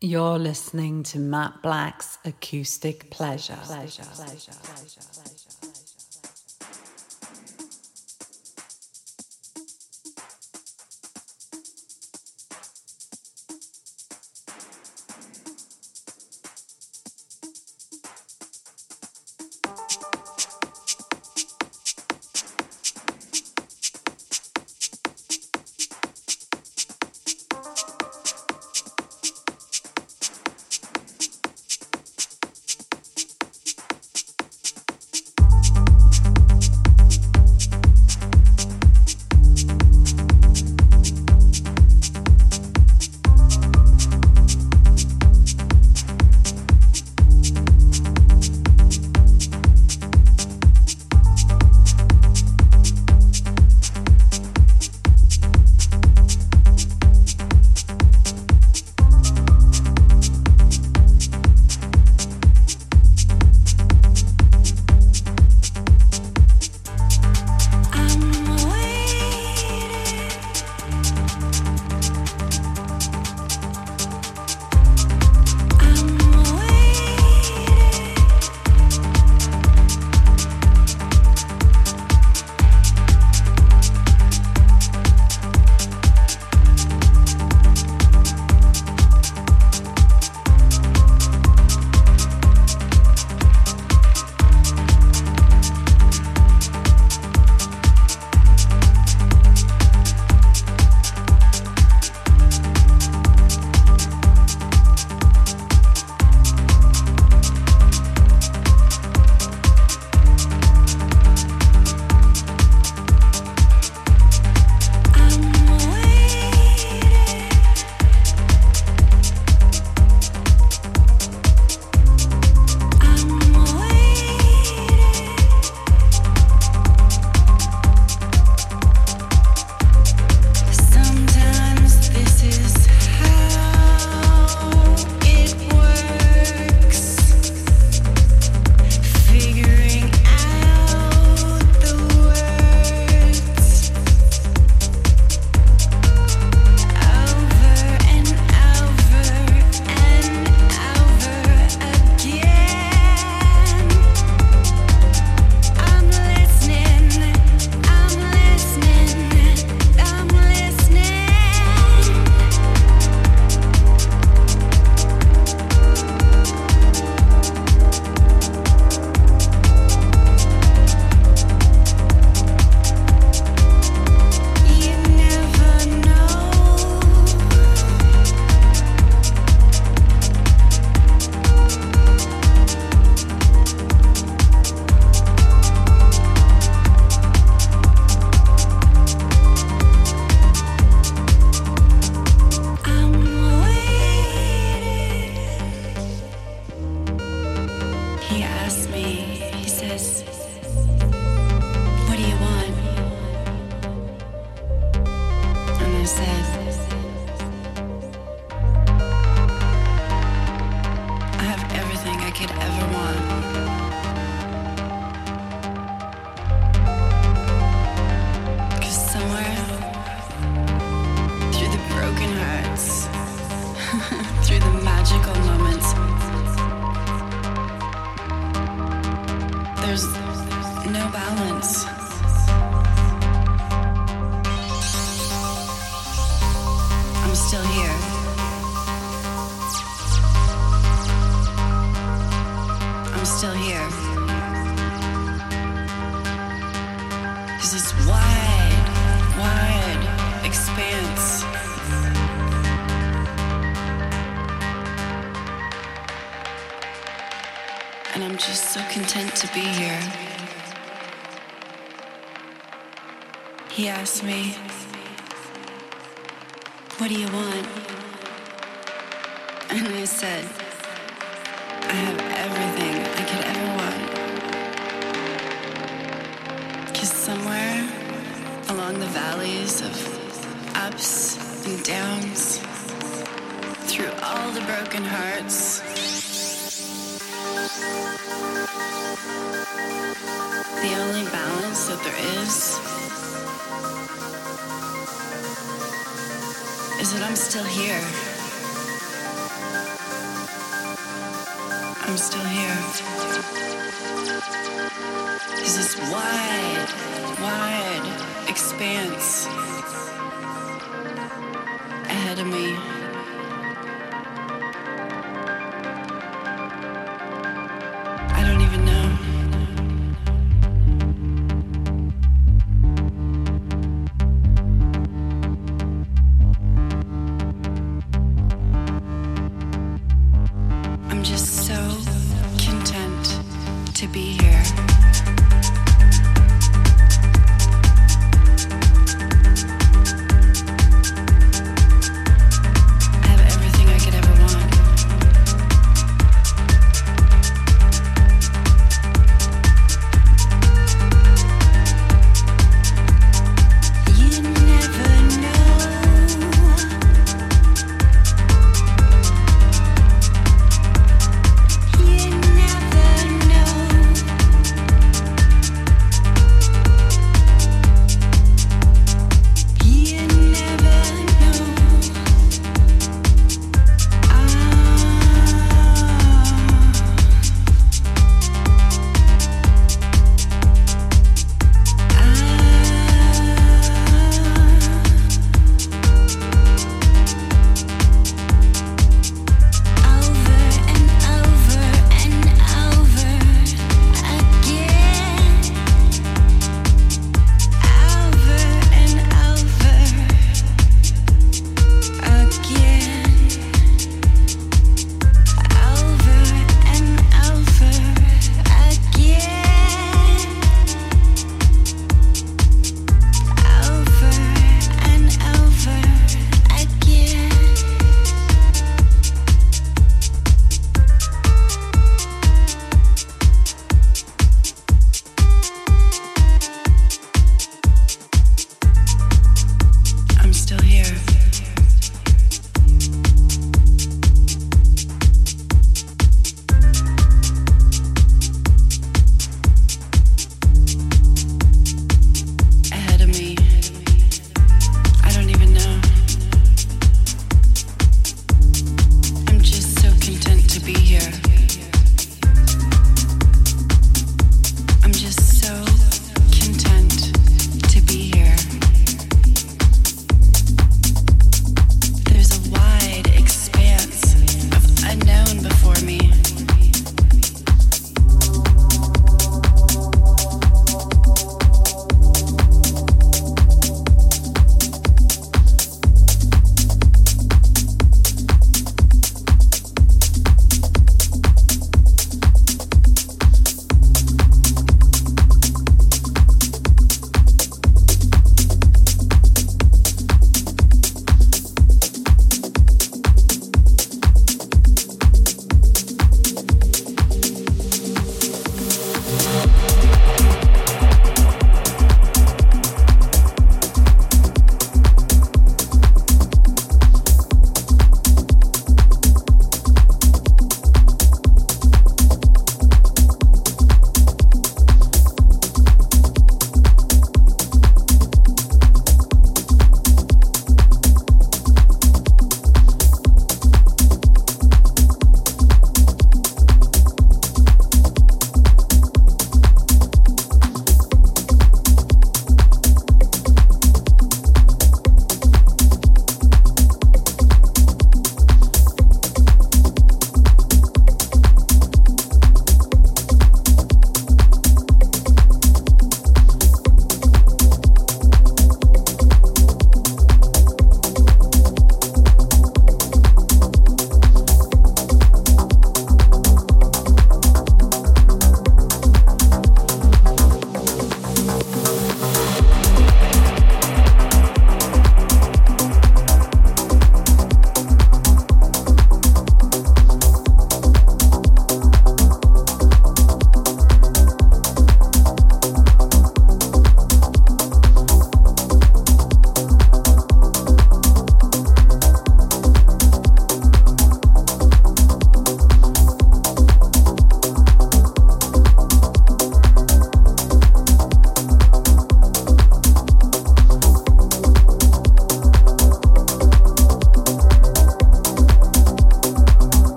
You're 0.00 0.38
listening 0.38 1.02
to 1.04 1.18
Matt 1.18 1.60
Black's 1.60 2.18
Acoustic 2.24 3.10
Pleasure. 3.10 3.58
pleasure, 3.64 4.04
pleasure, 4.04 4.52
pleasure 4.62 5.00
is 5.00 5.57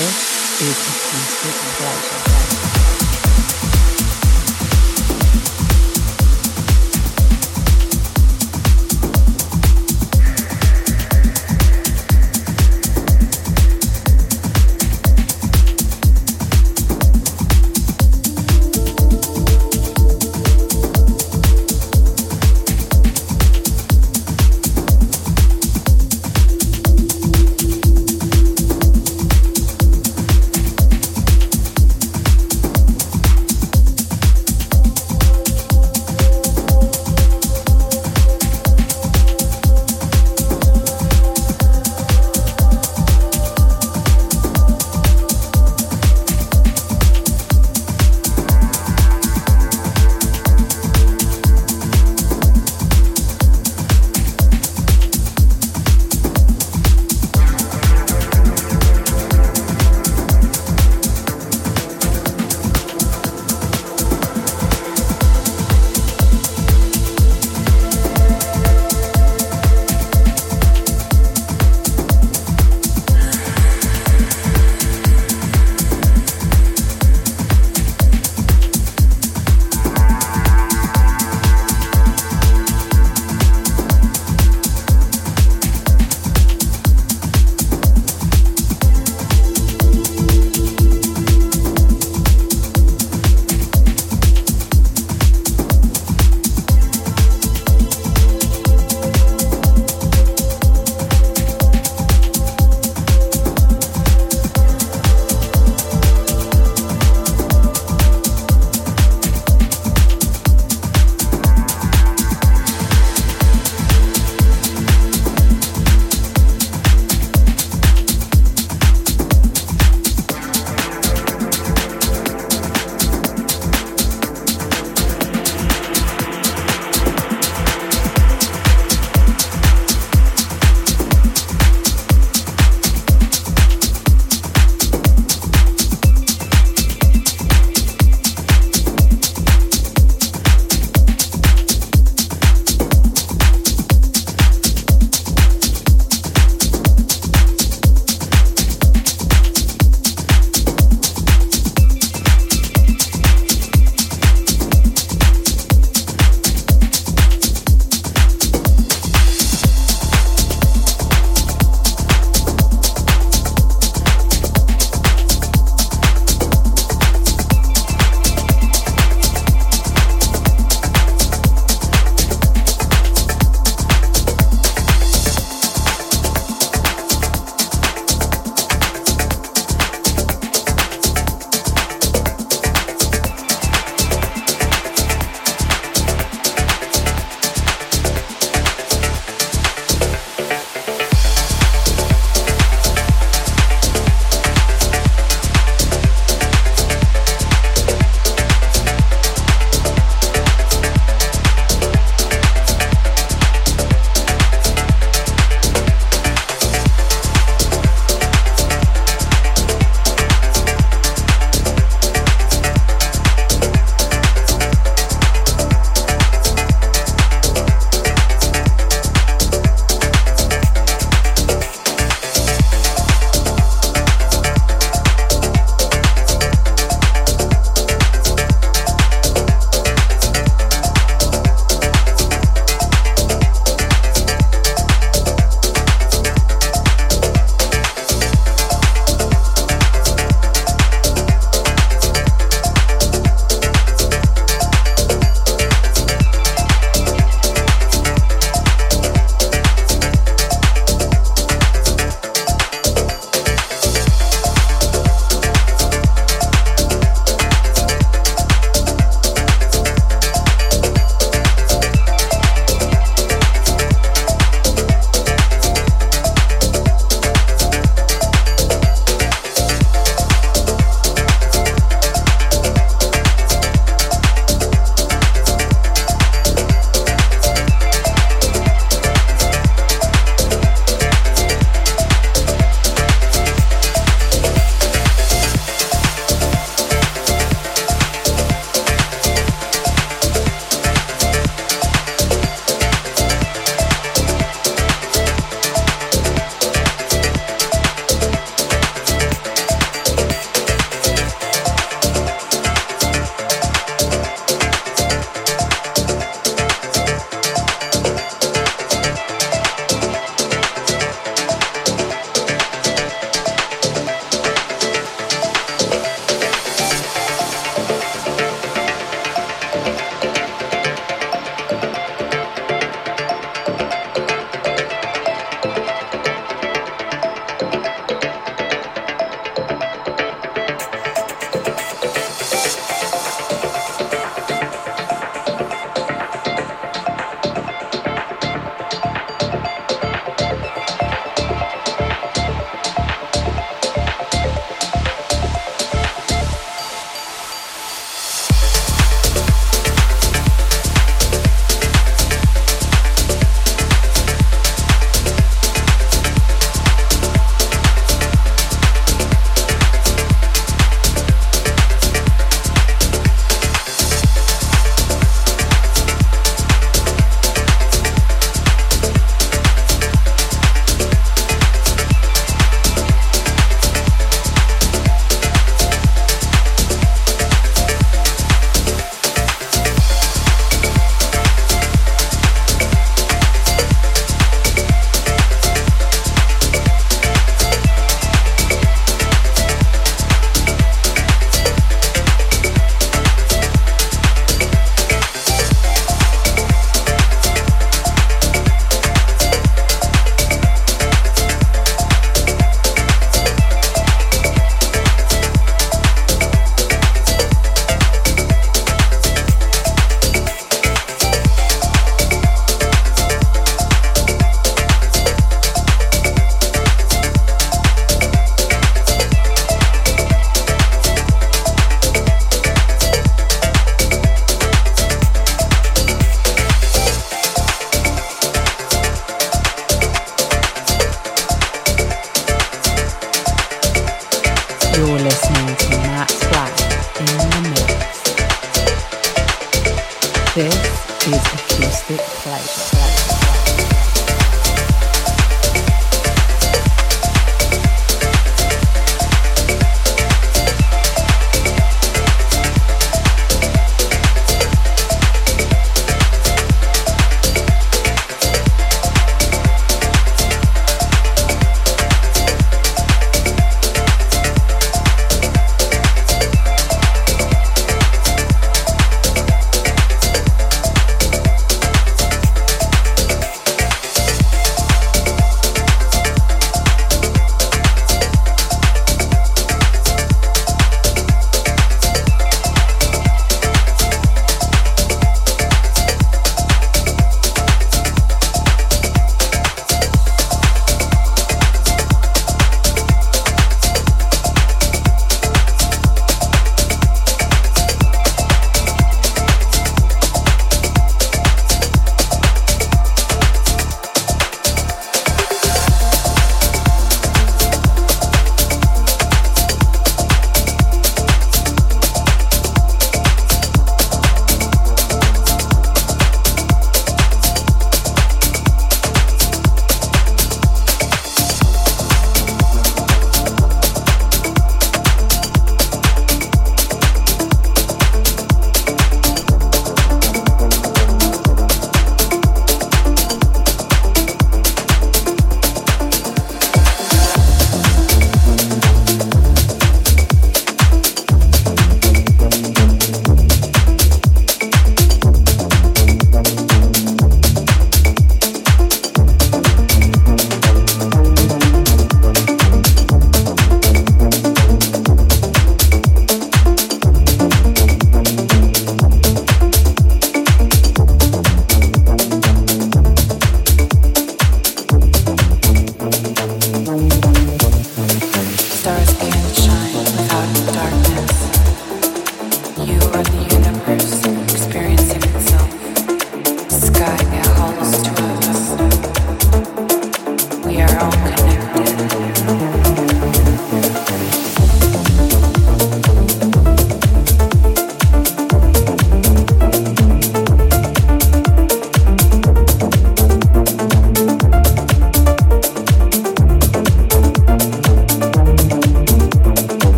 This 0.00 0.62
is 0.62 0.78
Acoustic 0.88 1.54
Pleasure. 1.76 2.69